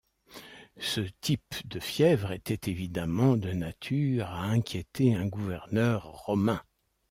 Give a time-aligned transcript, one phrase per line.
[0.79, 6.63] Ce type de fièvre était évidemment de nature à inquiéter un gouverneur romain.